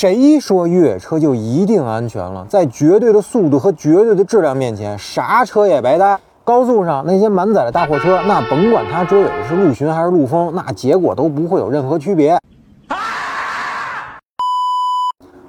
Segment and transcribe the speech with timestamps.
[0.00, 2.46] 谁说越野车就一定安全了？
[2.48, 6.18] 在绝对的速度和绝对的质量面前，啥车也白搭。
[6.42, 12.38] 高速上那些满载的大货车，那甭管它追尾的是陆巡还是陆风，那结果都不会有任何区别。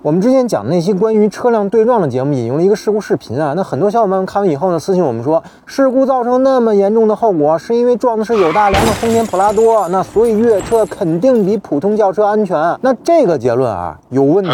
[0.00, 3.52] 我们之前讲的那些关于车辆对撞的节目，引用了一个事故视频啊。
[3.56, 12.56] 那很多小伙伴们看完以后呢，私信我们说，事故造成那么严重的后果，是因为撞的是有大梁的丰田普拉多，那所以越野车肯定比普通轿车安全。
[12.80, 14.50] 那这个结论啊有问题，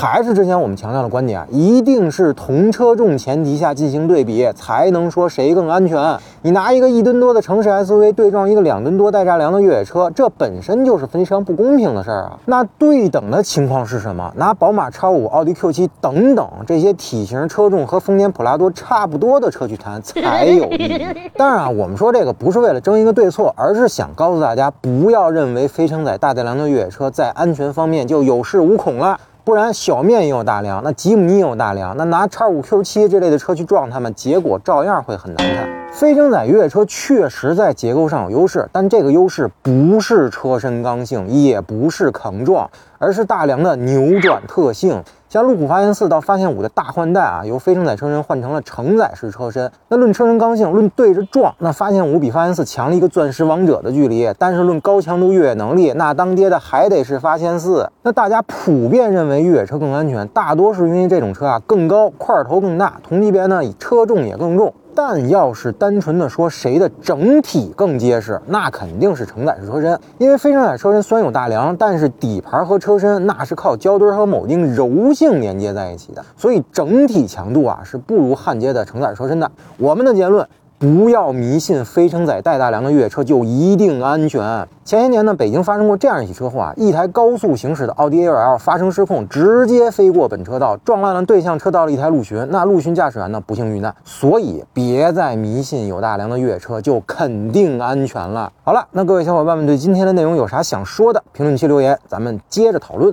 [0.00, 6.18] 还是之前我们强调的观点，一定是同车重前提下进行对比，才能说谁更安全。
[6.42, 12.36] 你拿一个一吨多的城市 SUV 对撞一个两吨多带大梁的越野车，这本身就是非常不公平的事儿啊。
[12.46, 14.32] 那对等的情况是什么？
[14.34, 14.87] 拿宝马。
[14.90, 21.30] 超五、奥迪 Q 七等等这些体型、车重和丰田普拉多差不多的车去谈才有意义。
[21.36, 29.18] 当然啊，我们说这个不是为了争一个对错，而是想告诉大家，不要认为非承载大带梁的越野车在安全方面就有恃无恐了。
[29.44, 35.77] 不然，小面也有大梁，那吉姆尼也有大梁，那拿叉五 Q 七这类的车去撞他们，结果照样会很难看。
[35.90, 45.02] 非承载越野车确实在结构上有优势，但这个优势不是车身刚性，也不是抗撞，而是大梁的扭转特性。
[45.28, 49.70] 像路虎发现四到发现五的大换代啊，由非承载车身换成了承载式车身。
[49.88, 54.32] 那论车身刚性，论对着撞，那发现五比发现四强了一个钻石王者的距离。
[54.38, 57.90] 但是论高强度越野能力，那当爹的还得是发现四。
[58.02, 64.72] 那大家普遍认为越野车更安全，大多是因为这种车啊更高，块头更大，同级别呢车重也更重。
[65.00, 79.48] 但要是单纯的说谁的整体更结实，那肯定是承载式车身，因为非承载车身虽然有大梁，但是底盘和车身那是靠胶墩和铆钉柔性连接在一起的，所以整体强度啊是不如焊接的承载车身的。
[79.76, 80.44] 我们的结论。
[80.78, 84.40] 不要迷信非承载带大梁的越野车就一定安全。
[84.84, 92.46] 前些年呢，北京发生过这样一起车祸啊，一台高速行驶的奥迪 A6L 发生失控，直接飞过本车道，撞烂了对向车道的一台陆巡。
[92.50, 93.92] 那陆巡驾驶员呢，不幸遇难。
[94.04, 98.52] 所以别再迷信有大梁的越野车就肯定安全了。
[98.62, 103.12] 好了，那各位小伙伴们对今天的内容有啥想说的，评论区留言，咱们接着讨论。